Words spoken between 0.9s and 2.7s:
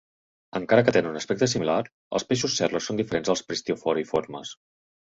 tenen un aspecte similar, els peixos